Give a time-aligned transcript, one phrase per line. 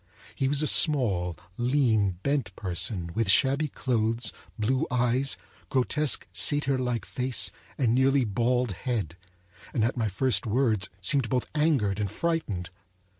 [0.33, 5.37] He was a small, lean, bent person, with shabby clothes, blue eyes,
[5.69, 9.15] grotesque, satyrlike face, and nearly bald head;
[9.75, 12.71] and at my first words seemed both angered and frightened.